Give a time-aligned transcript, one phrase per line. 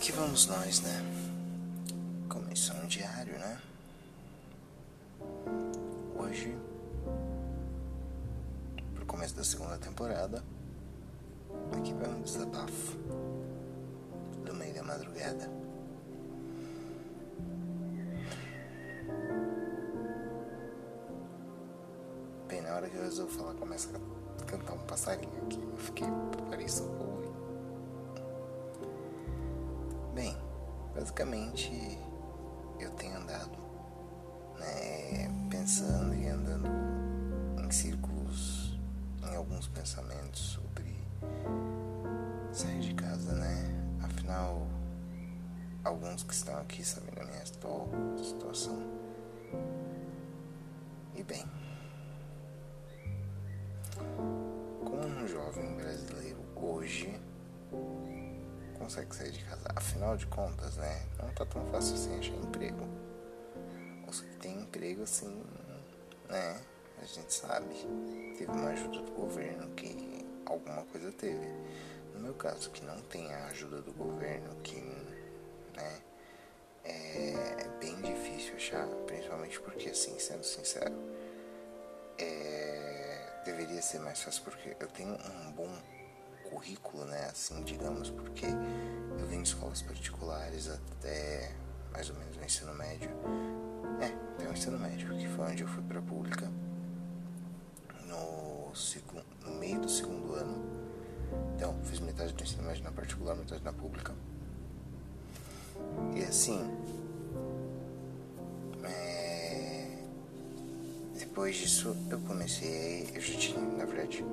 [0.00, 1.04] aqui vamos nós, né?
[2.26, 3.60] Começou um diário, né?
[6.18, 6.56] Hoje,
[8.94, 10.42] pro começo da segunda temporada,
[11.76, 12.96] aqui vai um desabafo
[14.46, 15.50] do meio da madrugada.
[22.48, 23.90] Bem, na hora que eu resolvo falar, começa
[24.40, 25.60] a cantar um passarinho aqui.
[25.60, 26.06] Eu fiquei,
[26.48, 27.19] parei socorro.
[31.20, 31.98] Basicamente
[32.78, 33.58] eu tenho andado
[34.58, 36.66] né, pensando e andando
[37.62, 38.78] em círculos,
[39.30, 40.96] em alguns pensamentos sobre
[42.52, 43.70] sair de casa, né?
[44.02, 44.66] Afinal,
[45.84, 48.82] alguns que estão aqui sabem da minha situação.
[51.14, 51.44] E bem,
[58.90, 59.62] consegue sair de casa.
[59.76, 61.06] Afinal de contas, né?
[61.22, 62.84] Não tá tão fácil assim achar emprego.
[64.08, 65.44] Os que tem emprego, assim,
[66.28, 66.60] né?
[67.00, 67.72] A gente sabe.
[68.36, 71.46] Teve uma ajuda do governo que alguma coisa teve.
[72.14, 74.80] No meu caso, que não tem a ajuda do governo, que,
[75.76, 76.00] né?
[76.82, 80.94] É bem difícil achar, principalmente porque, assim, sendo sincero,
[82.18, 85.70] é, deveria ser mais fácil porque eu tenho um bom
[86.50, 87.26] currículo, né?
[87.30, 91.52] Assim, digamos, porque eu vim de escolas particulares até
[91.92, 93.10] mais ou menos o ensino médio.
[94.00, 96.50] É, até o ensino médio, que foi onde eu fui pra pública.
[98.06, 100.64] No, segundo, no meio do segundo ano.
[101.54, 104.14] Então, fiz metade do ensino médio na particular, metade na pública.
[106.14, 106.60] E assim.
[108.84, 109.98] É,
[111.18, 113.10] depois disso, eu comecei.
[113.14, 114.24] Eu já tinha, na verdade,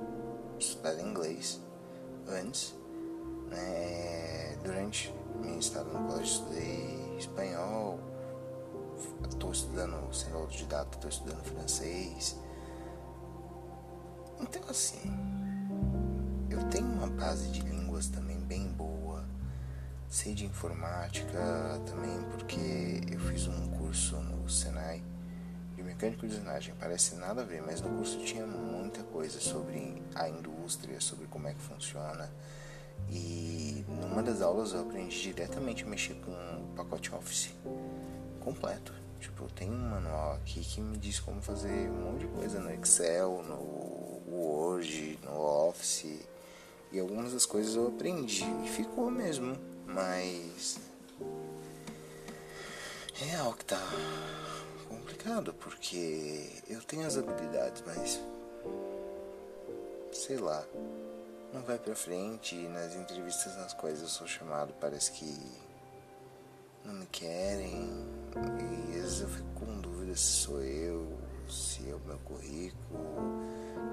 [0.60, 1.62] estudado inglês
[2.30, 2.76] antes.
[3.50, 4.58] Né?
[4.64, 8.00] Durante minha estada no colégio estudei espanhol,
[9.30, 12.38] estou estudando, sendo autodidata, estou estudando francês.
[14.40, 15.02] Então assim,
[16.50, 19.26] eu tenho uma base de línguas também bem boa.
[20.10, 25.04] Sei de informática também porque eu fiz um curso no Senai
[25.76, 26.74] de mecânico de usinagem.
[26.80, 28.46] Parece nada a ver, mas no curso tinha
[28.98, 32.30] muita coisa sobre a indústria, sobre como é que funciona.
[33.10, 37.52] E numa das aulas eu aprendi diretamente a mexer com o pacote Office
[38.40, 38.94] completo.
[39.20, 42.72] Tipo, tem um manual aqui que me diz como fazer um monte de coisa no
[42.72, 46.20] Excel, no Word, no Office.
[46.92, 50.80] E algumas das coisas eu aprendi e ficou mesmo, mas
[53.14, 53.82] real que tá
[54.88, 58.22] complicado porque eu tenho as habilidades, mas
[60.12, 60.64] sei lá,
[61.54, 62.56] não vai pra frente.
[62.68, 65.38] Nas entrevistas, nas quais eu sou chamado, parece que
[66.86, 67.90] não me querem.
[68.36, 71.18] E às vezes eu fico com dúvida se sou eu,
[71.50, 73.42] se é o meu currículo,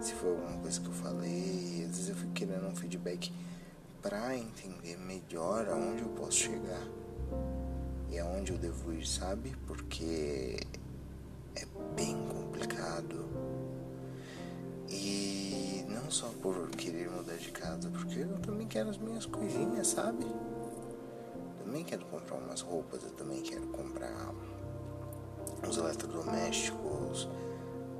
[0.00, 1.86] se foi alguma coisa que eu falei.
[1.88, 3.32] Às vezes eu fico querendo um feedback
[4.02, 6.86] pra entender melhor aonde eu posso chegar
[8.10, 9.56] e aonde eu devo ir, sabe?
[9.66, 10.56] Porque
[11.56, 13.33] é bem complicado.
[14.94, 19.88] E não só por querer mudar de casa, porque eu também quero as minhas coisinhas,
[19.88, 20.24] sabe?
[21.64, 24.32] Também quero comprar umas roupas, eu também quero comprar
[25.66, 27.28] uns eletrodomésticos.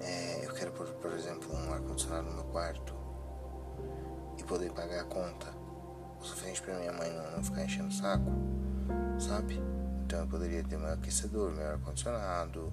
[0.00, 2.94] É, eu quero por exemplo, um ar-condicionado no meu quarto
[4.38, 5.46] e poder pagar a conta
[6.20, 8.30] o suficiente para minha mãe não, não ficar enchendo o saco,
[9.18, 9.60] sabe?
[10.04, 12.72] Então eu poderia ter meu aquecedor, meu ar-condicionado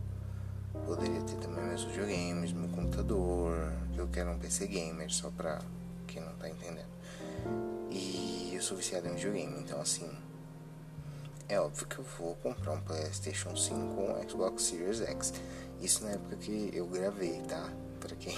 [0.86, 5.60] Poderia ter também meus videogames, meu computador, eu quero um PC gamer, só pra
[6.08, 6.90] quem não tá entendendo.
[7.90, 10.10] E eu sou viciado em videogame, então assim.
[11.50, 15.34] É óbvio que eu vou comprar um PlayStation 5 ou um Xbox Series X.
[15.82, 17.70] Isso na época que eu gravei, tá?
[18.00, 18.38] Pra quem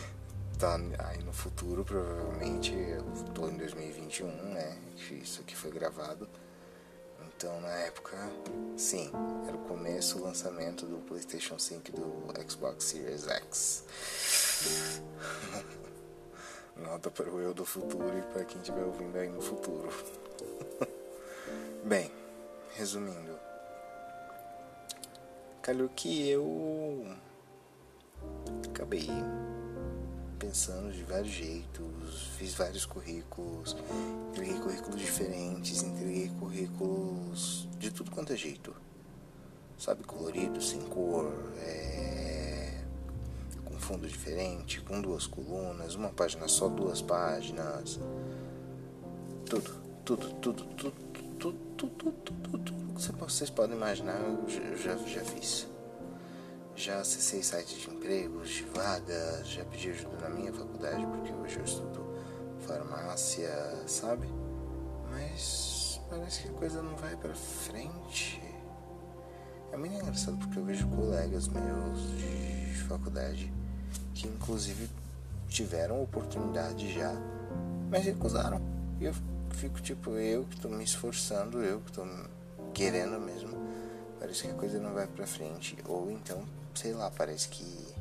[0.58, 3.04] tá aí no futuro, provavelmente eu
[3.34, 4.78] tô em 2021, né?
[5.10, 6.26] Isso aqui foi gravado.
[7.44, 8.16] Então, na época,
[8.74, 9.10] sim,
[9.46, 13.84] era o começo, o lançamento do PlayStation 5 e do Xbox Series X.
[16.74, 19.90] Nota para o eu do futuro e para quem estiver ouvindo aí no futuro.
[21.84, 22.10] Bem,
[22.76, 23.38] resumindo,
[25.60, 27.06] calhou que eu
[28.70, 29.06] acabei
[30.54, 33.76] pensando de vários jeitos, fiz vários currículos,
[34.30, 38.72] entreguei currículos diferentes, entreguei currículos de tudo quanto é jeito.
[39.76, 42.70] Sabe, colorido, sem cor, é...
[43.64, 47.98] com fundo diferente, com duas colunas, uma página só, duas páginas.
[49.46, 49.74] Tudo,
[50.04, 50.94] tudo, tudo, tudo,
[51.36, 55.73] tudo, tudo, tudo, tudo que vocês podem imaginar eu já, já fiz.
[56.76, 61.58] Já acessei sites de empregos, de vagas, já pedi ajuda na minha faculdade, porque hoje
[61.58, 62.04] eu estudo
[62.66, 63.48] farmácia,
[63.86, 64.26] sabe?
[65.10, 68.42] Mas parece que a coisa não vai pra frente.
[69.72, 73.52] É muito engraçado porque eu vejo colegas meus de faculdade
[74.14, 74.88] que inclusive
[75.48, 77.12] tiveram oportunidade já,
[77.90, 78.60] mas recusaram.
[79.00, 79.14] E eu
[79.50, 82.04] fico tipo, eu que tô me esforçando, eu que tô
[82.72, 83.52] querendo mesmo.
[84.18, 85.76] Parece que a coisa não vai pra frente.
[85.86, 86.42] Ou então,
[86.74, 87.94] sei lá, parece que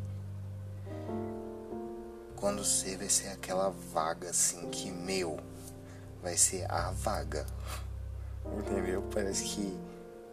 [2.36, 5.40] quando você vai ser aquela vaga assim que meu
[6.22, 7.46] vai ser a vaga.
[8.58, 9.02] Entendeu?
[9.14, 9.78] Parece que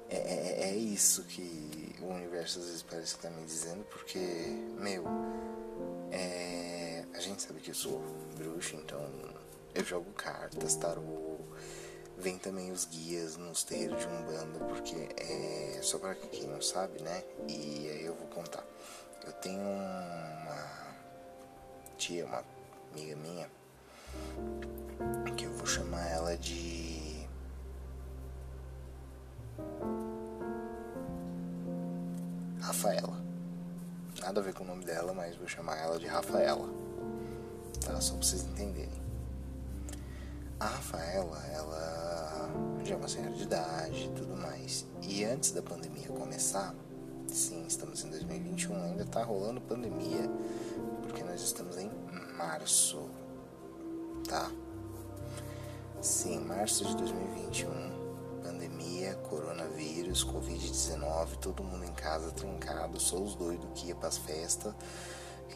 [0.08, 4.18] é, é, é, isso que o universo às vezes parece que tá me dizendo, porque,
[4.76, 5.04] meu,
[6.10, 8.02] é, a gente sabe que eu sou
[8.36, 9.00] bruxo, então
[9.72, 11.29] eu jogo cartas, tarô,
[12.20, 17.02] vem também os guias nos terreiros de Umbanda, porque é só para quem não sabe,
[17.02, 17.24] né?
[17.48, 18.64] E aí eu vou contar.
[19.26, 20.94] Eu tenho uma
[21.96, 22.44] tia, uma
[22.92, 23.50] amiga minha,
[25.36, 27.26] que eu vou chamar ela de
[32.60, 33.20] Rafaela.
[34.20, 36.68] Nada a ver com o nome dela, mas vou chamar ela de Rafaela.
[37.84, 37.98] Tá?
[38.00, 39.00] Só pra vocês entenderem.
[40.58, 41.99] A Rafaela, ela
[42.84, 44.86] já é uma senhora de idade e tudo mais.
[45.02, 46.74] E antes da pandemia começar,
[47.26, 50.30] sim, estamos em 2021, ainda tá rolando pandemia,
[51.02, 51.90] porque nós estamos em
[52.36, 53.08] março,
[54.28, 54.50] tá?
[56.00, 58.00] Sim, março de 2021
[58.40, 64.74] pandemia, coronavírus, Covid-19, todo mundo em casa trancado, só os doidos que ia pras festas,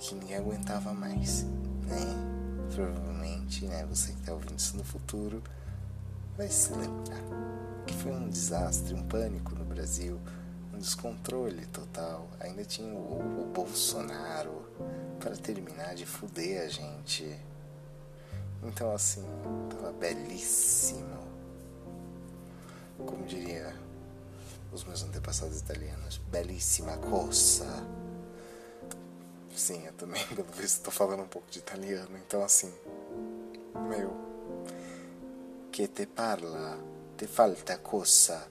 [0.00, 2.34] que ninguém aguentava mais, né?
[2.74, 5.42] Provavelmente, né, você que tá ouvindo isso no futuro,
[6.36, 7.22] vai se lembrar
[7.86, 10.20] que foi um desastre, um pânico no Brasil,
[10.72, 12.28] um descontrole total.
[12.40, 14.62] Ainda tinha o, o Bolsonaro
[15.20, 17.38] para terminar de fuder a gente.
[18.62, 19.24] Então, assim,
[19.70, 21.24] tava belíssimo
[22.98, 23.74] como diria
[24.72, 27.66] os meus antepassados italianos, belíssima coça.
[29.54, 32.72] Sim, eu também, pelo visto, estou falando um pouco de italiano, então assim,
[33.88, 34.12] meu,
[35.74, 36.78] que te parla,
[37.16, 38.46] te falta coça,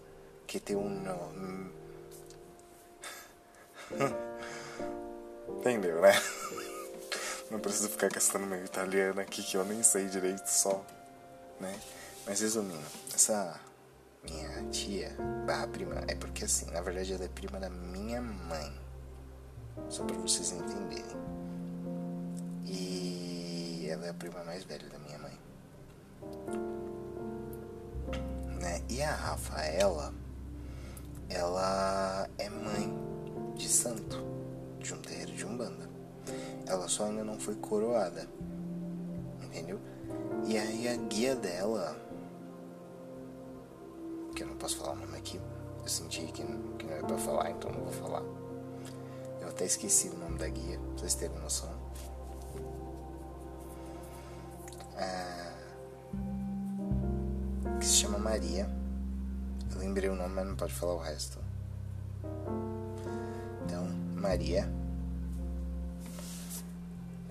[0.45, 1.71] que te uno.
[5.47, 6.11] Entendeu, né?
[7.49, 10.85] Não preciso ficar gastando meu italiano aqui que eu nem sei direito só,
[11.61, 11.73] né?
[12.25, 12.85] Mas resumindo,
[13.15, 13.57] essa
[14.21, 15.15] minha tia,
[15.47, 18.77] barra prima, é porque assim, na verdade ela é prima da minha mãe.
[19.87, 21.05] Só pra vocês entenderem.
[22.65, 25.39] E ela é a prima mais velha da minha mãe.
[28.89, 30.13] E a Rafaela,
[31.29, 32.93] ela é mãe
[33.55, 34.17] de santo,
[34.79, 35.89] de um terreiro de Umbanda.
[36.65, 38.27] Ela só ainda não foi coroada.
[39.43, 39.79] Entendeu?
[40.45, 42.03] E aí a guia dela
[44.33, 45.39] que eu não posso falar o nome aqui.
[45.81, 48.23] Eu senti que, que não é pra falar, então não vou falar.
[49.41, 51.69] Eu até esqueci o nome da guia, pra vocês terem noção.
[54.97, 55.32] É,
[58.33, 58.67] Maria.
[59.71, 61.39] Eu lembrei o nome, mas não pode falar o resto.
[63.63, 63.85] Então,
[64.15, 64.67] Maria.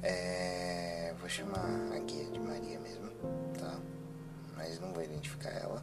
[0.02, 3.10] É, vou chamar a guia de Maria mesmo,
[3.58, 3.78] tá?
[4.56, 5.82] Mas não vou identificar ela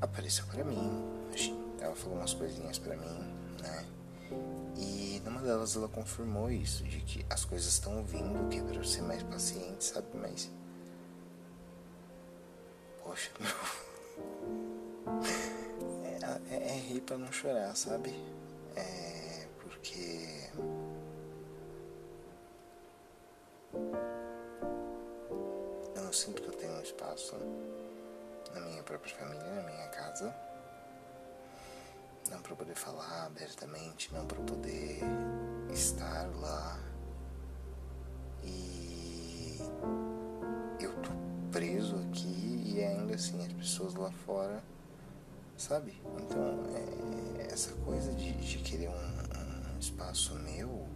[0.00, 1.04] apareceu para mim,
[1.78, 3.18] ela falou umas coisinhas para mim,
[3.60, 3.84] né?
[4.76, 8.82] E numa delas ela confirmou isso, de que as coisas estão vindo, que é pra
[8.82, 10.06] ser mais paciente, sabe?
[10.14, 10.50] Mas.
[13.02, 13.50] Poxa, meu.
[16.90, 18.10] Rir pra não chorar, sabe?
[18.76, 19.46] É.
[19.60, 20.50] Porque.
[25.94, 27.36] Eu não sinto que eu tenho um espaço
[28.52, 30.34] na minha própria família, na minha casa.
[32.30, 35.00] Não para poder falar abertamente, não para poder
[35.72, 36.78] estar lá.
[38.42, 39.58] E
[40.80, 41.10] eu tô
[41.52, 44.62] preso aqui e ainda assim as pessoas lá fora,
[45.60, 46.00] sabe?
[46.18, 50.88] Então, é, essa coisa de, de querer um, um espaço meu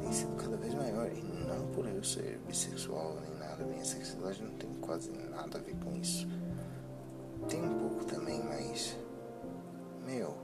[0.00, 1.10] tem sido cada vez maior.
[1.10, 5.60] E não por eu ser bissexual nem nada, minha sexualidade não tem quase nada a
[5.60, 6.28] ver com isso.
[7.48, 8.96] Tem um pouco também, mas.
[10.06, 10.36] Meu,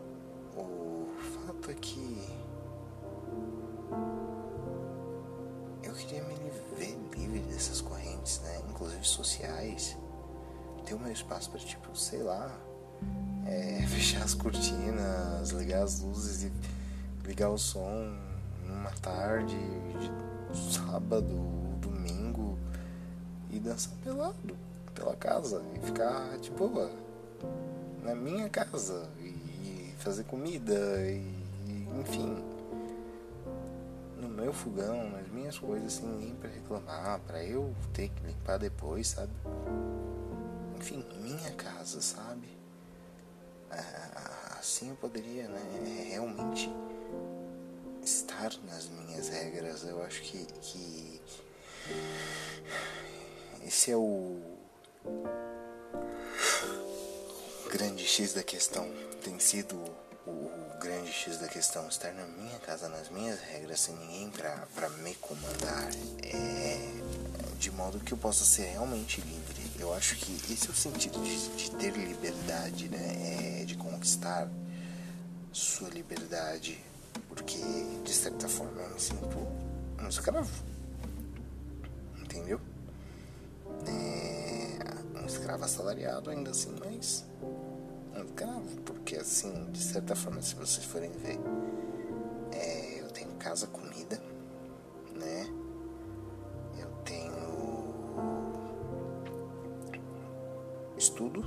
[0.57, 2.19] o fato é que.
[5.83, 6.35] Eu queria me
[6.77, 8.61] ver livre dessas correntes, né?
[8.69, 9.97] Inclusive sociais.
[10.87, 12.49] Ter o meu espaço para tipo, sei lá,
[13.45, 16.53] é, fechar as cortinas, ligar as luzes e
[17.27, 18.17] ligar o som
[18.65, 19.57] numa tarde
[19.99, 21.27] de sábado,
[21.81, 22.57] domingo
[23.51, 24.57] e dançar pelado
[24.95, 26.91] pela casa e ficar boa
[28.03, 31.21] na minha casa e fazer comida e,
[31.67, 32.43] e enfim
[34.21, 38.59] no meu fogão, nas minhas coisas sem ninguém para reclamar, para eu ter que limpar
[38.59, 39.33] depois, sabe?
[40.87, 42.49] Enfim, minha casa, sabe?
[43.73, 46.71] Ah, assim eu poderia, né, realmente
[48.05, 49.83] estar nas minhas regras.
[49.83, 51.21] Eu acho que, que
[53.67, 54.41] esse é o
[57.69, 58.89] grande X da questão.
[59.25, 59.75] Tem sido
[60.25, 61.89] o grande X da questão.
[61.89, 65.91] Estar na minha casa, nas minhas regras, sem ninguém pra, pra me comandar.
[66.23, 66.79] É,
[67.59, 69.66] de modo que eu possa ser realmente livre.
[69.79, 73.61] Eu acho que esse é o sentido de, de ter liberdade, né?
[73.61, 74.49] É de conquistar
[75.53, 76.79] sua liberdade
[77.29, 77.59] porque,
[78.03, 79.39] de certa forma, eu me sinto
[80.03, 80.51] um escravo.
[82.19, 82.61] Entendeu?
[83.87, 87.25] É um escravo assalariado ainda assim, mas
[88.15, 88.81] um escravo.
[88.85, 91.39] Porque, assim, de certa forma, se vocês forem ver,
[92.53, 94.21] é, eu tenho casa, comida,
[95.15, 95.47] né?
[101.17, 101.43] Estudo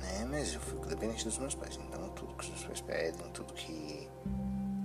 [0.00, 0.26] né?
[0.30, 1.78] Mas eu fico dependente dos meus pais.
[1.88, 4.08] Então tudo que os meus pais pedem, tudo que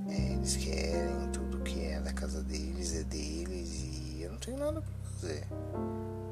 [0.07, 4.57] é, eles querem, tudo que é da casa deles é deles e eu não tenho
[4.57, 5.48] nada pra fazer.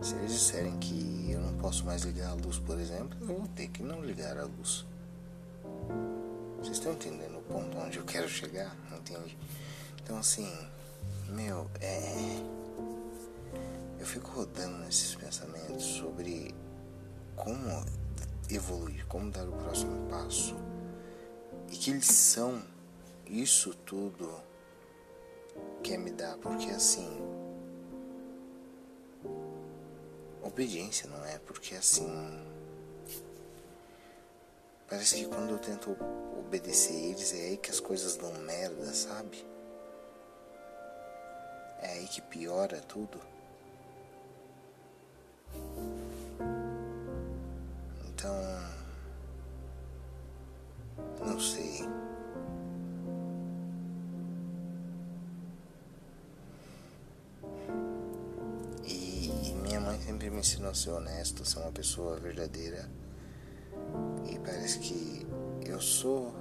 [0.01, 3.47] Se eles disserem que eu não posso mais ligar a luz, por exemplo, eu vou
[3.49, 4.85] ter que não ligar a luz.
[6.59, 8.75] Vocês estão entendendo o ponto onde eu quero chegar?
[8.91, 9.37] Entende?
[10.03, 10.51] Então assim,
[11.29, 12.57] meu, é.
[13.99, 16.53] Eu fico rodando nesses pensamentos sobre
[17.37, 17.85] como
[18.49, 20.55] evoluir, como dar o próximo passo.
[21.71, 22.61] E que lição
[23.25, 24.29] isso tudo
[25.83, 27.07] quer me dar, porque assim.
[30.41, 32.45] Obediência não é, porque assim.
[34.89, 35.95] Parece que quando eu tento
[36.39, 39.45] obedecer eles é aí que as coisas dão merda, sabe?
[41.81, 43.19] É aí que piora tudo.
[48.27, 48.37] Então,
[51.25, 51.87] não sei.
[58.85, 62.89] E, e, minha mãe sempre me ensinou a ser honesto, ser uma pessoa verdadeira.
[64.29, 65.25] E parece que
[65.65, 66.35] eu sou.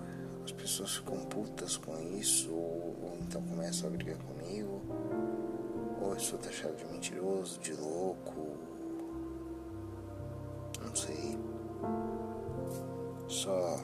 [0.44, 4.80] As pessoas ficam putas com isso, ou, ou então começam a brigar comigo,
[6.00, 8.56] ou eu sou taxado de mentiroso, de louco,
[10.84, 11.36] não sei
[13.46, 13.78] só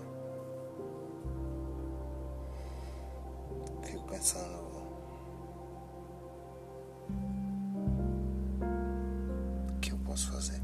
[3.84, 4.58] fico pensando
[9.70, 10.60] o que eu posso fazer.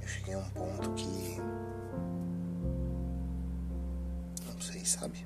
[0.00, 1.36] Eu cheguei a um ponto que
[4.44, 5.24] não sei, sabe?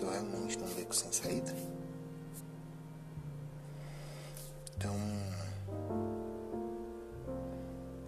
[0.00, 1.52] Tô realmente num beco sem saída.
[4.78, 4.94] Então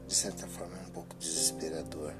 [0.09, 2.15] de certa forma é um pouco desesperador.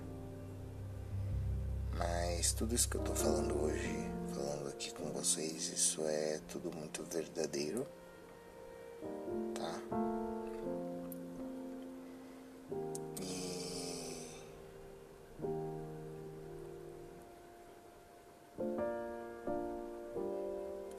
[1.97, 6.71] Mas tudo isso que eu tô falando hoje, falando aqui com vocês, isso é tudo
[6.73, 7.87] muito verdadeiro,
[9.55, 9.81] tá?
[13.21, 14.29] E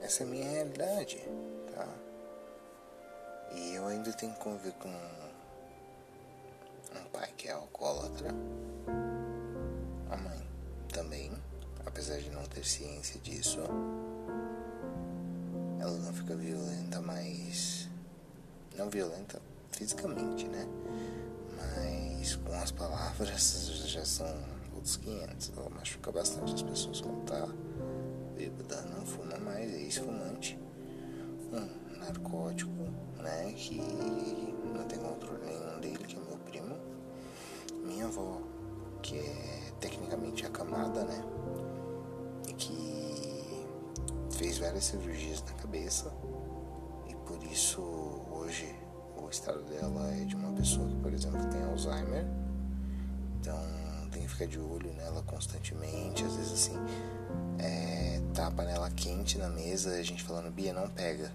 [0.01, 1.17] essa é a minha realidade,
[1.73, 1.87] tá?
[3.55, 4.89] E eu ainda tenho que conviver com
[7.39, 8.35] que é alcoólatra,
[10.11, 10.45] a mãe
[10.91, 11.31] também,
[11.85, 13.61] apesar de não ter ciência disso,
[15.79, 17.87] ela não fica violenta, mas
[18.77, 19.41] não violenta
[19.71, 20.67] fisicamente, né?
[21.55, 24.27] Mas com as palavras já são
[24.75, 25.53] outros 500.
[25.55, 27.47] Ela machuca bastante as pessoas quando tá
[28.35, 30.59] bêbada, não fuma mais, é ex-fumante.
[31.53, 32.83] Um narcótico,
[33.17, 33.53] né?
[33.55, 33.79] Que
[39.09, 41.23] que é tecnicamente acamada, né?
[42.47, 43.67] E que
[44.37, 46.13] fez várias cirurgias na cabeça
[47.07, 47.81] e por isso
[48.31, 48.71] hoje
[49.17, 52.25] o estado dela é de uma pessoa que, por exemplo, tem Alzheimer.
[53.39, 53.57] Então
[54.11, 56.23] tem que ficar de olho nela constantemente.
[56.23, 56.77] Às vezes assim,
[57.57, 61.31] é, tá a panela quente na mesa, a gente falando, Bia, não pega.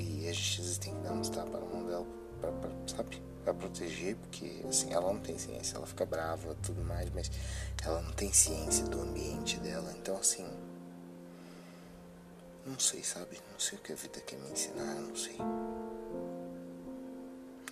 [0.00, 2.06] E a vezes tem que dar uns tapas na mão dela
[2.40, 3.22] pra, pra, sabe?
[3.44, 7.30] Pra proteger, porque assim, ela não tem ciência, ela fica brava tudo mais, mas
[7.84, 9.92] ela não tem ciência do ambiente dela.
[9.98, 10.46] Então assim.
[12.64, 13.38] Não sei, sabe?
[13.52, 15.36] Não sei o que a vida quer me ensinar, não sei.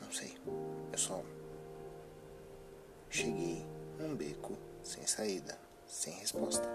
[0.01, 0.37] Não sei.
[0.93, 1.23] Eu só
[3.09, 3.65] cheguei
[3.99, 6.69] num beco sem saída, sem resposta.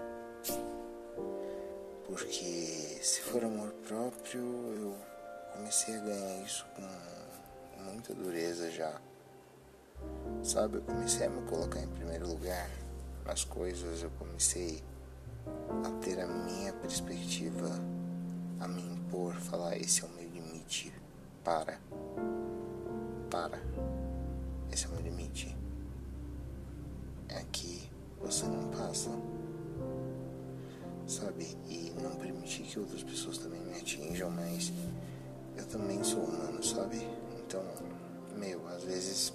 [2.06, 5.13] Porque se for amor próprio, eu
[5.54, 9.00] comecei a ganhar isso com muita dureza já.
[10.42, 12.68] Sabe, eu comecei a me colocar em primeiro lugar
[13.24, 14.82] nas coisas, eu comecei
[15.84, 17.68] a ter a minha perspectiva,
[18.60, 20.92] a me impor, falar esse é o meu limite.
[21.42, 21.78] Para.
[23.30, 23.60] Para.
[24.72, 25.56] Esse é o meu limite.
[27.40, 27.88] Aqui
[28.20, 29.10] você não passa.
[31.06, 31.56] Sabe?
[31.68, 34.72] E não permitir que outras pessoas também me atinjam, mas
[35.56, 37.08] eu também sou humano, sabe?
[37.38, 37.62] Então,
[38.36, 39.32] meu, às vezes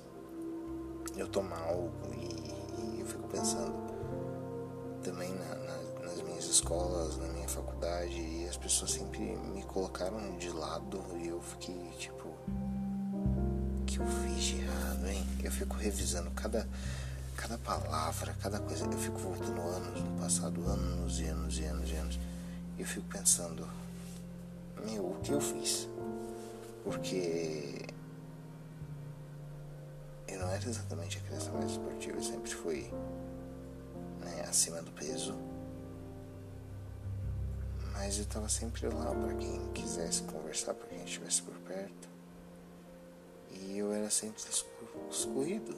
[1.16, 3.74] eu tô mal e, e eu fico pensando
[5.04, 10.38] também na, na, nas minhas escolas, na minha faculdade, e as pessoas sempre me colocaram
[10.38, 12.30] de lado e eu fiquei tipo,
[13.86, 15.26] que eu fiz de errado, hein?
[15.44, 16.68] Eu fico revisando cada
[17.40, 18.86] cada palavra, cada coisa.
[18.86, 22.20] Eu fico voltando anos no passado, anos e anos e anos e anos.
[22.78, 23.66] E eu fico pensando,
[24.86, 25.88] meu, o que eu fiz?
[26.90, 27.86] Porque
[30.28, 32.92] eu não era exatamente a criança mais esportiva, eu sempre fui
[34.22, 35.36] né, acima do peso.
[37.94, 42.10] Mas eu estava sempre lá para quem quisesse conversar, para quem estivesse por perto.
[43.52, 44.42] E eu era sempre
[45.12, 45.76] excluído,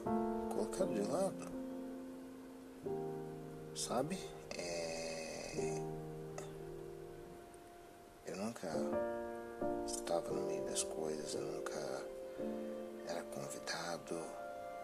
[0.50, 1.52] colocado de lado.
[3.76, 4.18] Sabe?
[4.58, 5.82] É...
[8.28, 8.70] Eu nunca
[9.86, 11.80] estava no meio das coisas, eu nunca
[13.08, 14.20] era convidado,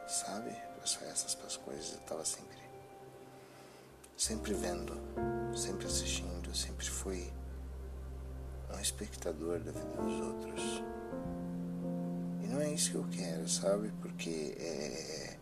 [0.08, 0.52] sabe?
[0.52, 2.58] Para essas as coisas, eu estava sempre,
[4.16, 4.94] sempre vendo,
[5.56, 7.30] sempre assistindo, sempre fui
[8.74, 10.84] um espectador da vida dos outros.
[12.42, 13.92] E não é isso que eu quero, sabe?
[14.02, 15.38] Porque é,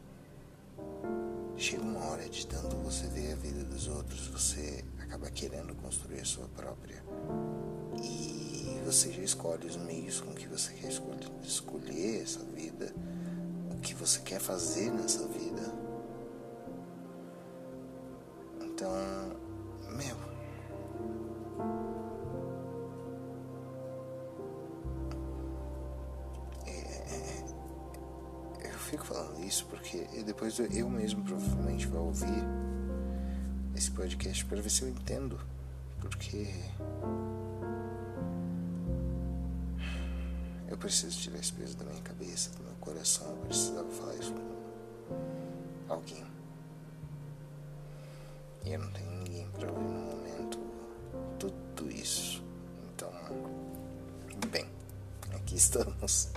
[1.57, 6.21] chega uma hora de tanto você ver a vida dos outros, você acaba querendo construir
[6.21, 7.03] a sua própria.
[8.03, 8.44] E
[8.85, 12.93] você já escolhe os meios com que você quer escolher, escolher essa vida,
[13.71, 15.73] o que você quer fazer nessa vida.
[18.61, 18.91] Então,
[19.89, 20.15] meu,
[28.77, 32.43] fico falando isso porque depois eu mesmo provavelmente vou ouvir
[33.75, 35.39] esse podcast para ver se eu entendo.
[35.99, 36.47] Porque
[40.85, 43.27] preciso tirar esse peso da minha cabeça, do meu coração.
[43.27, 46.23] Eu precisava falar isso com alguém.
[48.63, 50.59] E eu não tenho ninguém para ouvir no momento
[51.39, 52.43] tudo isso.
[52.93, 53.11] Então,
[54.51, 54.67] bem,
[55.33, 56.29] aqui estamos.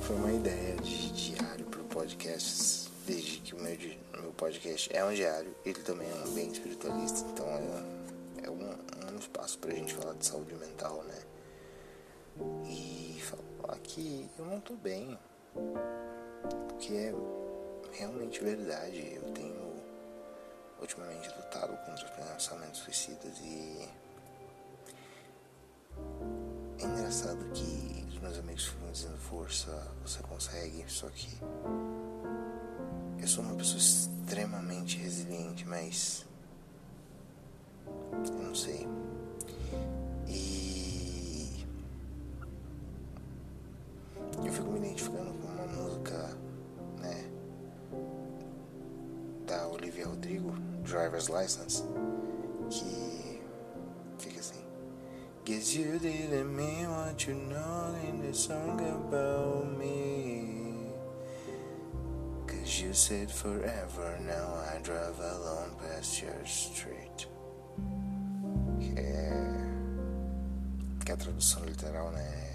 [0.00, 3.76] Foi uma ideia de diário para o podcast, desde que o meu,
[4.22, 9.12] meu podcast é um diário, ele também é um bem espiritualista, então é, é um,
[9.12, 11.27] um espaço para a gente falar de saúde mental, né?
[13.88, 15.18] Que eu não tô bem,
[16.68, 17.14] porque é
[17.94, 19.14] realmente verdade.
[19.16, 19.74] Eu tenho
[20.78, 23.88] ultimamente lutado contra pensamentos suicidas e
[26.78, 31.38] é engraçado que os meus amigos ficam dizendo força, você consegue, só que
[33.18, 36.26] eu sou uma pessoa extremamente resiliente, mas
[38.14, 38.86] eu não sei.
[44.88, 46.36] Identificando com uma música,
[46.98, 47.24] né,
[49.46, 50.52] da Olivia Rodrigo,
[50.84, 51.84] Driver's License,
[52.70, 53.18] que
[55.48, 60.92] Guess you didn't mean what you know in the song about me.
[62.46, 67.26] Cause you said forever, now I drive alone past your street.
[68.78, 69.32] Que é.
[71.02, 72.47] Que a tradução literal, né?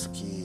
[0.00, 0.40] Penso que.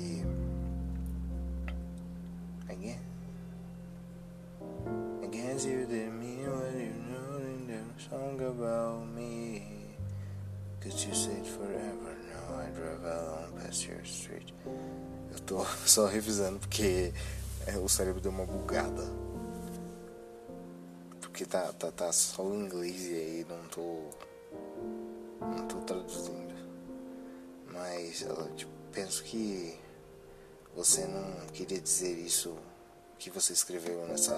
[5.56, 9.64] You didn't mean what you know in the song about me.
[10.82, 14.54] Cause you said forever, now I drive past your street.
[15.32, 17.14] Eu tô só revisando porque
[17.66, 19.04] é, o cérebro deu uma bugada.
[21.22, 24.10] Porque tá, tá, tá só o inglês e aí não tô
[25.40, 26.54] Não tô traduzindo.
[27.72, 29.78] Mas ela, tipo, penso que
[30.74, 32.58] você não queria dizer isso
[33.20, 34.34] que você escreveu nessa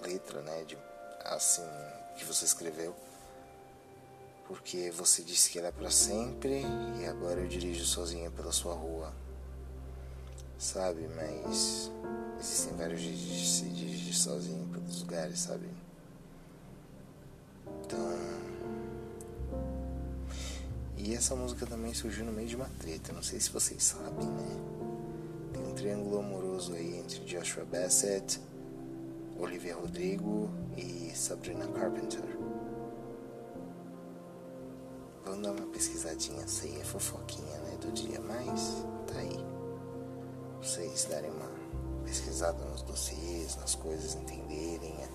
[0.00, 0.62] letra, né?
[0.64, 0.78] De,
[1.24, 1.66] assim,
[2.16, 2.94] que você escreveu.
[4.46, 6.62] Porque você disse que era para sempre
[7.00, 9.12] e agora eu dirijo sozinha pela sua rua.
[10.56, 11.90] Sabe, mas
[12.38, 15.68] existem vários jeitos de se dirigir sozinho pelos lugares, sabe?
[17.84, 18.41] Então.
[21.04, 24.24] E essa música também surgiu no meio de uma treta, não sei se vocês sabem,
[24.24, 24.56] né?
[25.52, 28.40] Tem um triângulo amoroso aí entre Joshua Bassett,
[29.36, 32.22] Olivia Rodrigo e Sabrina Carpenter.
[35.24, 39.44] Vamos dar uma pesquisadinha, sei, é fofoquinha, né, do dia, mas tá aí.
[40.62, 41.50] Vocês darem uma
[42.04, 45.08] pesquisada nos dossiês, nas coisas, entenderem é,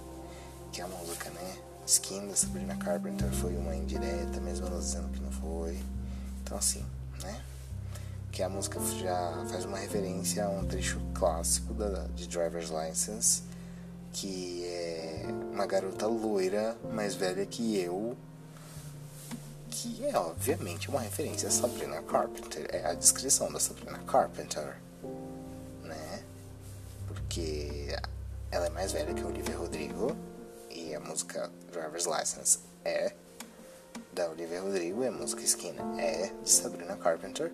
[0.74, 5.22] que a música, né, Skin da Sabrina Carpenter foi uma indireta, mesmo ela dizendo que
[5.22, 5.80] não foi.
[6.44, 6.86] Então, assim,
[7.24, 7.42] né?
[8.30, 13.42] Que a música já faz uma referência a um trecho clássico da, de Driver's License,
[14.12, 18.18] que é uma garota loira mais velha que eu,
[19.70, 24.76] que é obviamente uma referência a Sabrina Carpenter, é a descrição da Sabrina Carpenter,
[25.84, 26.22] né?
[27.08, 27.98] Porque
[28.52, 30.14] ela é mais velha que Olivia Rodrigo
[30.98, 33.14] a música Driver's License é
[34.14, 37.54] da Olivia Rodrigo e a música Esquina é de Sabrina Carpenter.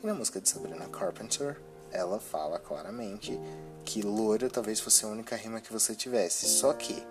[0.00, 3.38] E na música de Sabrina Carpenter, ela fala claramente
[3.84, 6.46] que loura talvez fosse a única rima que você tivesse.
[6.46, 7.04] Só que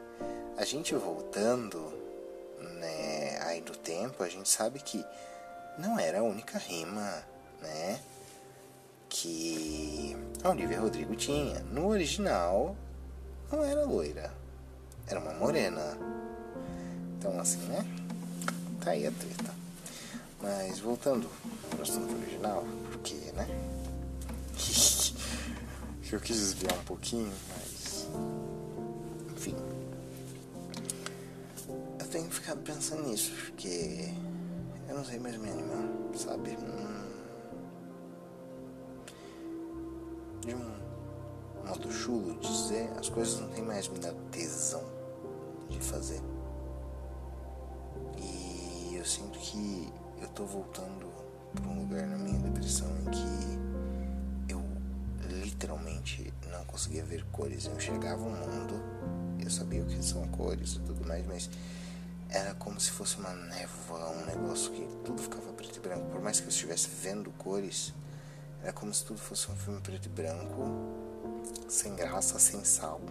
[0.56, 1.92] a gente voltando,
[2.80, 5.06] né, aí do tempo, a gente sabe que
[5.78, 7.24] não era a única rima,
[7.62, 8.00] né,
[9.10, 11.60] que a Olivia Rodrigo tinha.
[11.60, 12.74] No original,
[13.52, 14.43] não era loira
[15.08, 15.98] era uma morena.
[17.18, 17.86] Então, assim, né?
[18.82, 19.54] Tá aí a treta.
[20.42, 21.30] Mas voltando
[21.70, 23.48] pro assunto original, porque, né?
[26.12, 28.08] eu quis desviar um pouquinho, mas.
[29.36, 29.56] Enfim.
[32.00, 34.10] Eu tenho ficado pensando nisso, porque.
[34.90, 36.58] Eu não sei mais me animar, sabe?
[36.58, 37.04] Hum...
[40.42, 44.93] De um modo chulo dizer, as coisas não tem mais me dado tesão
[45.80, 46.22] de fazer.
[48.18, 51.12] E eu sinto que eu tô voltando
[51.54, 54.62] para um lugar na minha depressão em que eu
[55.42, 57.66] literalmente não conseguia ver cores.
[57.66, 58.74] Eu enxergava o mundo,
[59.40, 61.50] eu sabia o que são cores e tudo mais, mas
[62.30, 66.10] era como se fosse uma névoa, um negócio que tudo ficava preto e branco.
[66.10, 67.94] Por mais que eu estivesse vendo cores,
[68.62, 70.64] era como se tudo fosse um filme preto e branco,
[71.68, 73.02] sem graça, sem sal.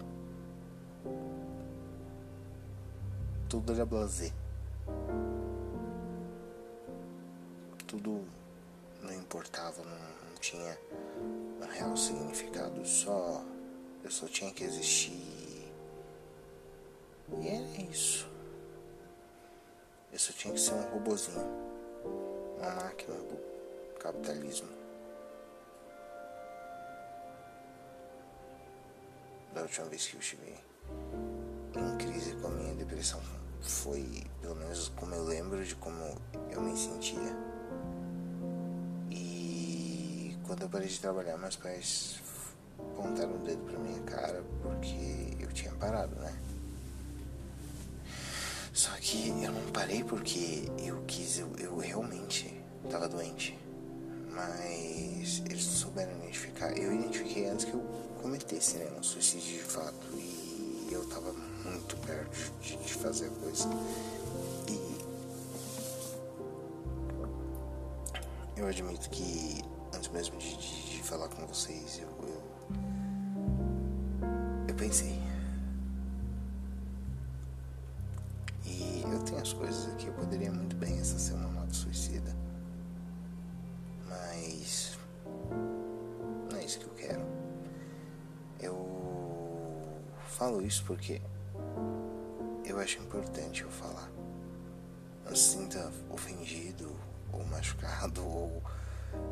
[3.53, 4.33] Tudo era blazer.
[7.85, 8.25] Tudo
[9.03, 10.75] não importava, não, não tinha
[11.61, 13.43] um real significado, só
[14.03, 15.71] eu só tinha que existir.
[17.29, 18.27] E era isso.
[20.11, 21.47] Eu só tinha que ser um robozinho,
[22.57, 24.69] uma máquina do capitalismo.
[29.53, 30.55] Da última vez que eu estive
[31.75, 33.21] em crise com a minha depressão
[33.69, 36.17] foi, pelo menos como eu lembro de como
[36.51, 37.35] eu me sentia.
[39.09, 42.21] E quando eu parei de trabalhar, meus pais
[42.79, 46.33] apontaram o dedo pra minha cara porque eu tinha parado, né?
[48.73, 53.57] Só que eu não parei porque eu quis, eu, eu realmente tava doente.
[54.31, 56.75] Mas eles não souberam identificar.
[56.75, 57.81] Eu identifiquei antes que eu
[58.19, 58.91] cometesse, né?
[58.97, 60.07] Um suicídio de fato.
[60.15, 63.67] E eu tava muito perto de, de fazer a coisa.
[64.67, 64.97] E
[68.59, 69.61] eu admito que
[69.95, 72.43] antes mesmo de, de, de falar com vocês, eu, eu,
[74.67, 75.21] eu pensei.
[78.65, 82.35] E eu tenho as coisas aqui, eu poderia muito bem essa ser uma nota suicida.
[84.07, 84.97] Mas
[86.49, 87.25] não é isso que eu quero.
[88.59, 91.21] Eu falo isso porque
[92.83, 94.11] acho importante eu falar.
[95.23, 96.93] Não se sinta ofendido
[97.31, 98.61] ou machucado ou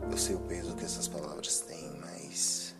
[0.09, 2.73] eu sei o peso que essas palavras têm, mas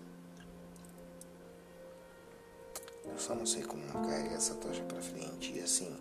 [3.05, 5.99] eu só não sei como carregar essa tocha pra frente e assim,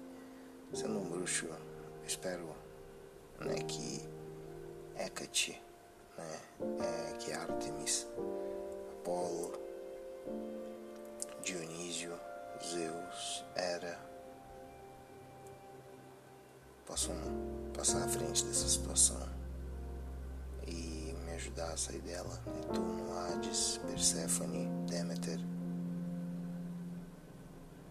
[0.75, 1.49] sendo um bruxo,
[2.07, 2.55] espero
[3.41, 4.07] né, que
[4.97, 5.61] Hecate,
[6.19, 6.41] né,
[6.81, 8.07] é, que Artemis,
[8.93, 9.59] Apolo,
[11.43, 12.13] Dionísio,
[12.63, 14.10] Zeus, Hera
[17.72, 19.16] passar à frente dessa situação
[20.66, 22.38] e me ajudar a sair dela.
[22.46, 25.38] Netuno, Hades, Perséfone, Demeter.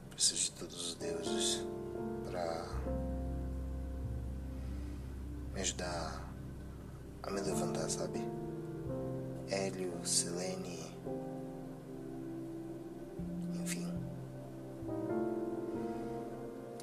[0.10, 1.66] Preciso de todos os deuses
[2.30, 2.66] para
[5.54, 6.30] me ajudar
[7.24, 8.20] a me levantar, sabe?
[9.50, 10.96] Hélio, Selene,
[13.64, 13.88] enfim,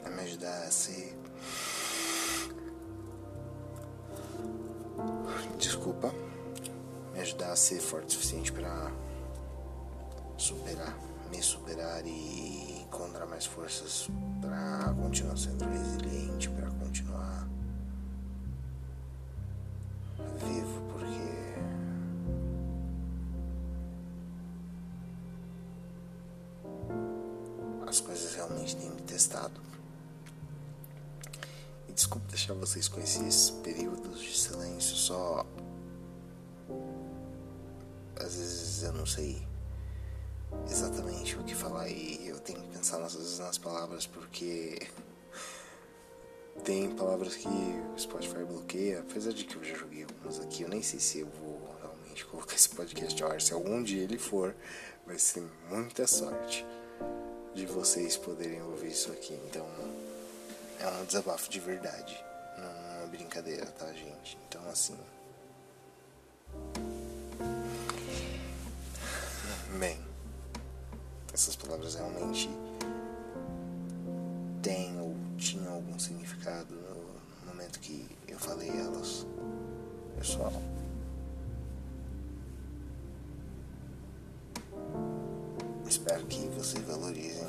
[0.04, 1.15] a me ajudar a ser.
[5.58, 6.12] Desculpa,
[7.12, 8.92] me ajudar a ser forte o suficiente para
[10.36, 10.96] superar,
[11.30, 14.08] me superar e encontrar mais forças
[14.40, 17.48] para continuar sendo resiliente, para continuar
[20.38, 21.56] vivo, porque
[27.88, 29.60] as coisas realmente têm me testado.
[31.88, 33.45] E desculpe deixar vocês com esses
[38.76, 39.42] vezes eu não sei
[40.70, 44.86] exatamente o que falar e eu tenho que pensar vezes nas palavras porque
[46.62, 50.68] tem palavras que o Spotify bloqueia, apesar de que eu já joguei algumas aqui, eu
[50.68, 54.18] nem sei se eu vou realmente colocar esse podcast ao ar, se algum dia ele
[54.18, 54.54] for,
[55.06, 56.66] vai ser muita sorte
[57.54, 59.38] de vocês poderem ouvir isso aqui.
[59.48, 59.66] Então
[60.80, 62.22] é um desabafo de verdade,
[62.58, 64.36] não é brincadeira, tá, gente?
[64.48, 64.96] Então assim.
[69.78, 69.98] Bem,
[71.34, 72.48] essas palavras realmente
[74.62, 76.74] têm ou tinham algum significado
[77.42, 79.26] no momento que eu falei elas.
[80.16, 80.52] Pessoal.
[85.86, 87.44] Espero que vocês valorizem.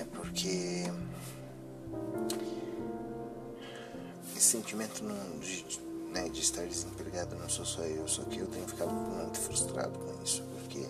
[0.00, 0.82] É porque
[4.36, 5.87] esse sentimento não, de,
[6.18, 9.96] né, de estar desempregado não sou só eu, só que eu tenho ficado muito frustrado
[9.98, 10.86] com isso, porque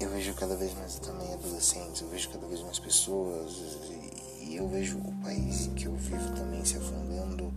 [0.00, 3.52] eu vejo cada vez mais também adolescentes, eu vejo cada vez mais pessoas
[3.88, 7.52] e, e eu vejo o país em que eu vivo também se afundando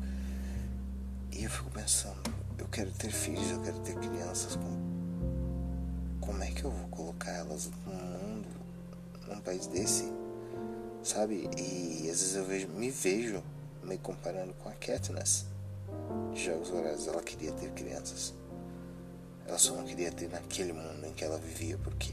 [1.31, 4.77] e eu fico pensando, eu quero ter filhos, eu quero ter crianças, como,
[6.21, 8.47] como é que eu vou colocar elas no mundo,
[9.27, 10.11] num país desse,
[11.03, 11.49] sabe?
[11.57, 13.43] E às vezes eu vejo, me vejo
[13.85, 15.45] me comparando com a Katniss
[16.33, 18.33] de Jogos Vorazes, ela queria ter crianças.
[19.47, 22.11] Ela só não queria ter naquele mundo em que ela vivia, porque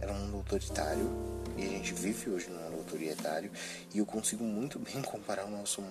[0.00, 1.10] era um mundo autoritário
[1.56, 3.50] e a gente vive hoje num mundo autoritário
[3.92, 5.82] e eu consigo muito bem comparar o nosso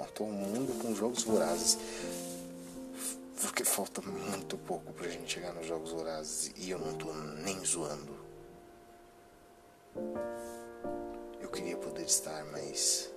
[0.00, 1.78] atual mundo com Jogos Vorazes.
[3.40, 7.64] Porque falta muito pouco pra gente chegar nos Jogos Vorazes e eu não tô nem
[7.64, 8.24] zoando.
[11.40, 13.13] Eu queria poder estar, mas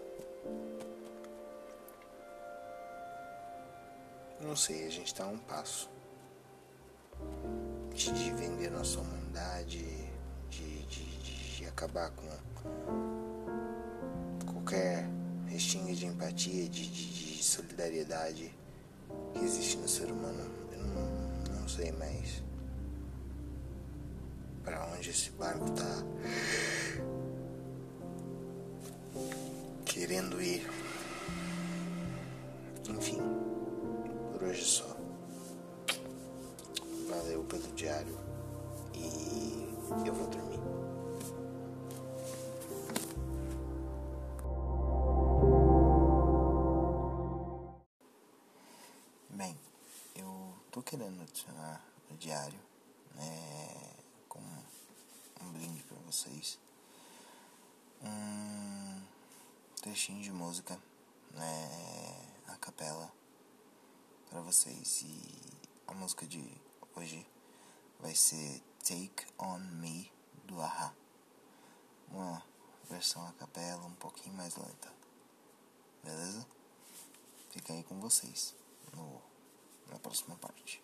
[4.40, 5.90] Não sei, a gente tá a um passo
[7.94, 9.84] de, de vender nossa humanidade,
[10.50, 12.28] de, de, de acabar com
[14.46, 15.10] qualquer
[15.48, 18.54] restinga de empatia, de, de, de solidariedade
[19.34, 20.52] que existe no ser humano.
[20.72, 22.44] Eu não, não sei mais
[24.64, 26.04] para onde esse barco tá
[29.84, 30.70] querendo ir.
[32.88, 33.47] Enfim
[34.38, 34.86] por hoje só.
[37.10, 38.16] Valeu pelo diário
[38.94, 39.68] e
[40.06, 40.60] eu vou dormir.
[49.30, 49.58] Bem,
[50.16, 52.60] eu tô querendo adicionar no diário,
[53.16, 53.94] né,
[54.30, 54.46] como
[55.42, 56.60] um brinde para vocês,
[58.04, 59.02] um
[59.82, 60.80] trechinho de música,
[61.32, 61.70] né,
[62.48, 63.17] a capela
[64.30, 65.04] para vocês.
[65.04, 65.20] E
[65.88, 66.44] a música de
[66.96, 67.26] hoje
[68.00, 70.12] vai ser Take On Me
[70.46, 70.94] do Aha.
[72.12, 72.44] Uma
[72.90, 74.92] versão a capela um pouquinho mais lenta.
[76.04, 76.46] Beleza?
[77.52, 78.56] Fica aí com vocês
[78.94, 79.22] no,
[79.92, 80.82] na próxima parte.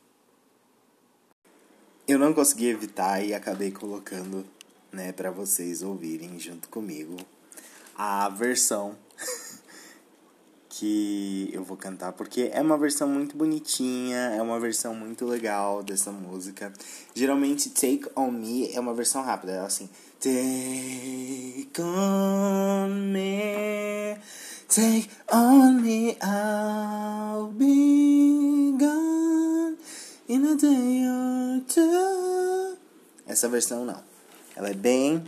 [2.07, 4.45] Eu não consegui evitar e acabei colocando,
[4.91, 7.15] né, para vocês ouvirem junto comigo
[7.95, 8.97] a versão
[10.75, 15.83] que eu vou cantar porque é uma versão muito bonitinha, é uma versão muito legal
[15.83, 16.73] dessa música.
[17.13, 19.87] Geralmente Take On Me é uma versão rápida, é assim:
[20.19, 24.17] Take on me,
[24.67, 29.77] take on me, I'll be gone
[30.27, 32.77] in a day or two.
[33.27, 34.01] Essa versão não.
[34.55, 35.23] Ela é bem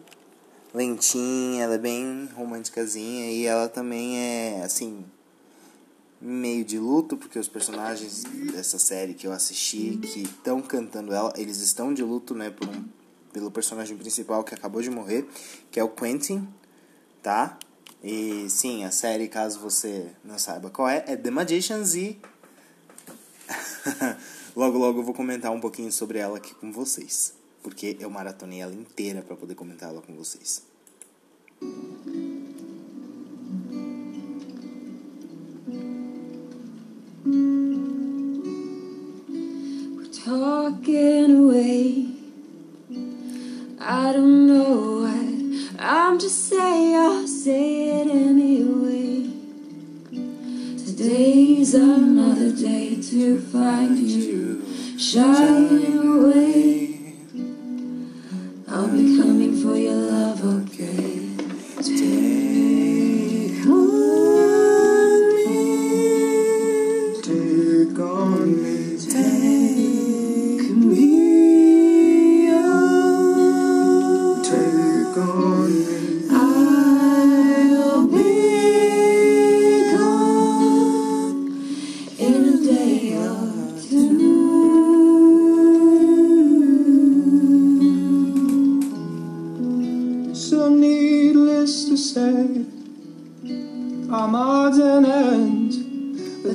[0.73, 5.05] lentinha, ela é bem românticazinha e ela também é assim
[6.21, 11.33] meio de luto porque os personagens dessa série que eu assisti que estão cantando ela,
[11.35, 12.85] eles estão de luto, né, por um,
[13.33, 15.27] pelo personagem principal que acabou de morrer,
[15.69, 16.47] que é o Quentin,
[17.21, 17.57] tá?
[18.03, 22.19] E sim, a série, caso você não saiba qual é, é The Magicians e
[24.55, 27.33] logo logo eu vou comentar um pouquinho sobre ela aqui com vocês
[27.65, 30.61] porque eu maratonei ela inteira para poder comentar ela com vocês.
[37.25, 37.33] We're
[40.13, 42.05] talking away.
[43.79, 45.73] I don't know why.
[45.79, 46.95] I'm just saying.
[46.95, 49.31] I'll say it anyway.
[50.85, 54.63] Today's another day to find you
[54.99, 57.15] shining away.
[58.67, 61.14] I'll be coming for your love, okay?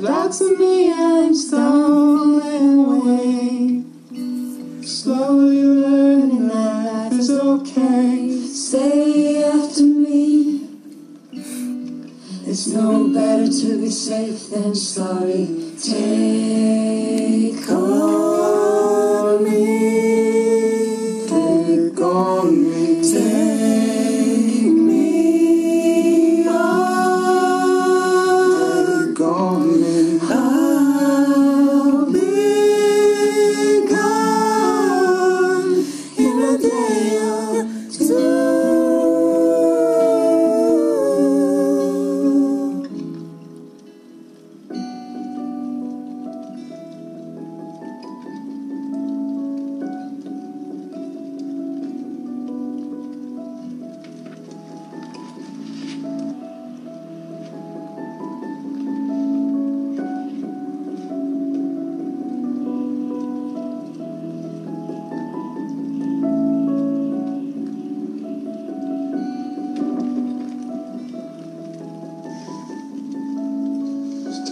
[0.01, 2.00] That's me, I'm stars.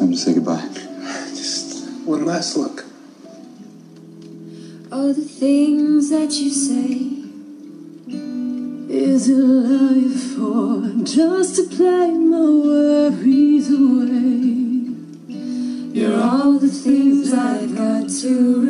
[0.09, 0.67] Time to say goodbye.
[1.35, 2.85] just one last look.
[4.91, 7.13] All the things that you say
[8.91, 14.95] is it life for just to play my worries away.
[15.93, 18.68] You're all the things I've got to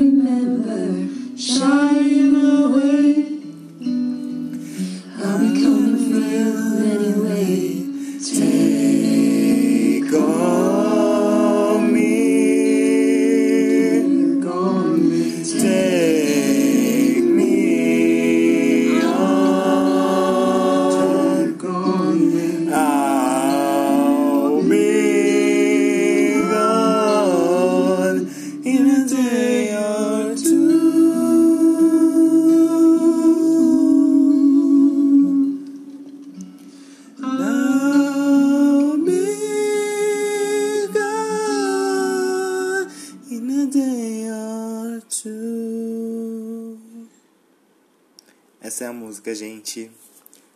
[48.61, 49.89] Essa é a música, gente.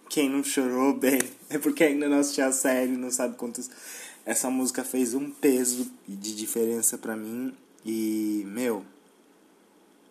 [0.09, 3.69] Quem não chorou bem é porque ainda não assistiu a série, não sabe quantos.
[4.25, 8.85] Essa música fez um peso de diferença pra mim e, meu,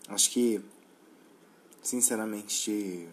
[0.08, 0.60] acho que,
[1.82, 3.08] sinceramente, de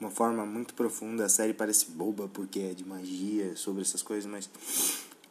[0.00, 4.30] uma forma muito profunda, a série parece boba porque é de magia, sobre essas coisas,
[4.30, 4.48] mas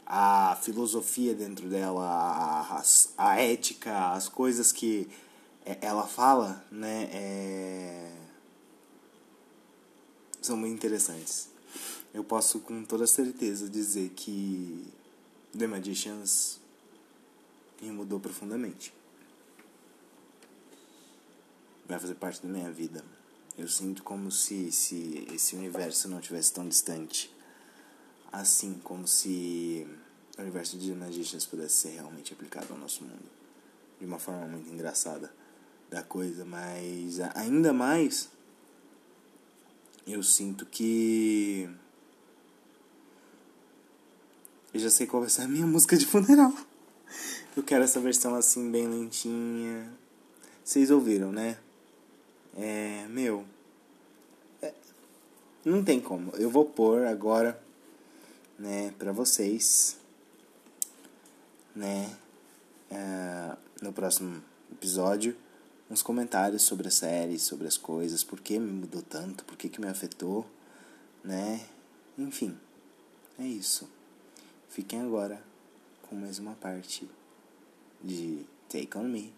[0.06, 2.84] a filosofia dentro dela, a, a,
[3.18, 5.08] a ética, as coisas que
[5.66, 8.23] é, ela fala, né, é
[10.46, 11.50] são muito interessantes.
[12.14, 14.86] Eu posso com toda certeza dizer que
[15.58, 16.60] The Magicians
[17.82, 18.94] me mudou profundamente.
[21.88, 23.04] Vai fazer parte da minha vida.
[23.58, 27.34] Eu sinto como se, se esse universo não tivesse tão distante.
[28.32, 29.88] Assim como se
[30.38, 33.32] o universo de The Magicians pudesse ser realmente aplicado ao nosso mundo.
[34.00, 35.34] De uma forma muito engraçada
[35.90, 38.30] da coisa, mas ainda mais
[40.06, 41.70] eu sinto que.
[44.74, 46.54] Eu já sei qual vai ser a minha música de funeral.
[47.56, 49.92] Eu quero essa versão assim, bem lentinha.
[50.64, 51.58] Vocês ouviram, né?
[52.58, 53.06] É.
[53.10, 53.46] Meu.
[54.62, 54.74] É,
[55.64, 56.32] não tem como.
[56.36, 57.62] Eu vou pôr agora,
[58.58, 59.98] né, pra vocês,
[61.76, 62.16] né,
[62.90, 65.36] é, no próximo episódio,
[65.90, 69.70] uns comentários sobre a série, sobre as coisas, por que me mudou tanto, por que,
[69.70, 70.46] que me afetou,
[71.24, 71.62] né?
[72.18, 72.58] Enfim,
[73.40, 73.88] é isso.
[74.70, 75.42] Fiquem agora
[76.04, 77.08] com mais uma parte
[78.04, 79.34] de Take On Me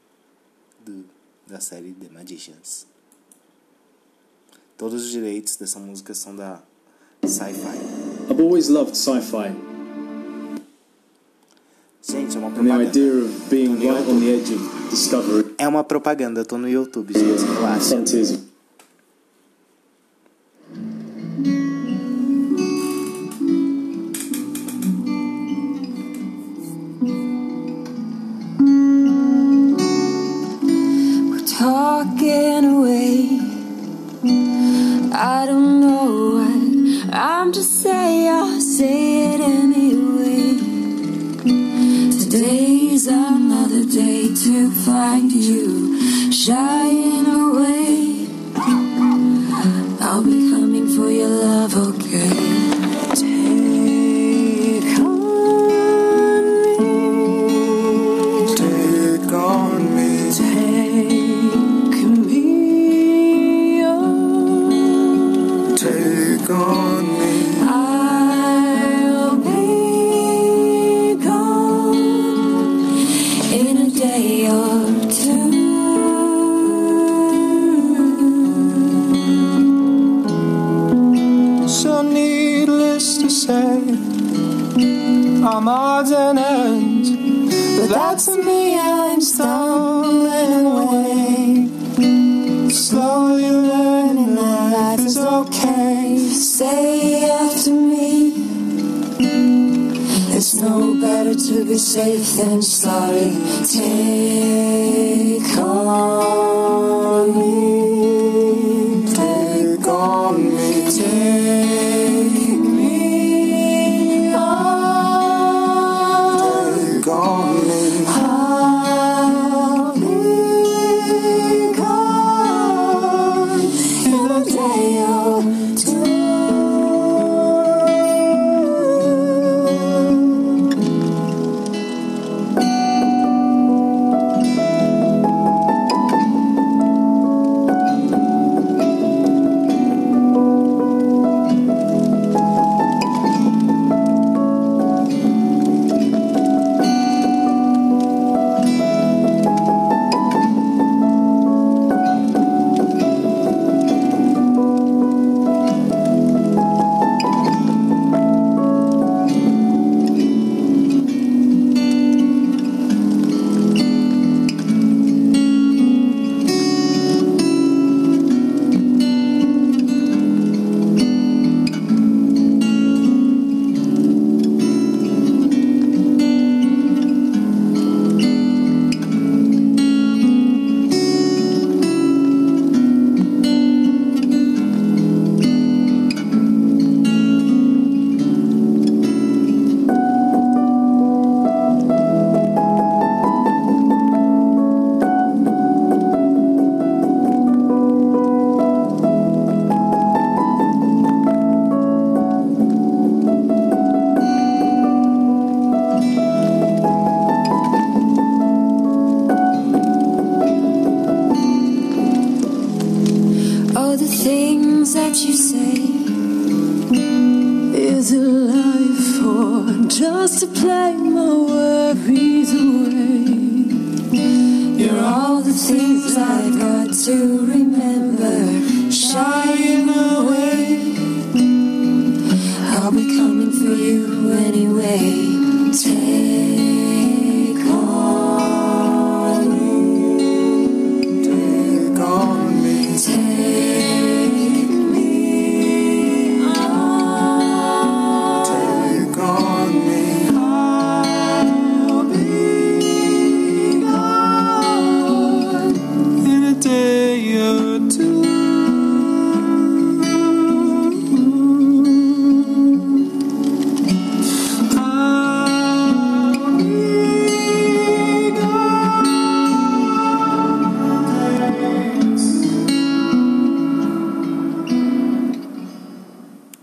[0.85, 1.05] do,
[1.47, 2.87] da série The Magicians.
[4.77, 6.61] Todos os direitos dessa música são da
[7.25, 8.31] Sci-Fi.
[8.31, 9.53] I've always loved sci-fi
[12.01, 12.83] Gente, é uma and the propaganda.
[12.89, 16.67] idea of being right on the edge of discovery É uma propaganda, eu tô no
[16.67, 17.95] YouTube, gente, relaxa.
[17.95, 18.55] of
[31.29, 33.39] We're talking away.
[35.13, 38.27] I don't know what I'm just saying.
[38.29, 39.14] I'll say
[45.05, 46.31] find you.
[46.31, 46.84] Shying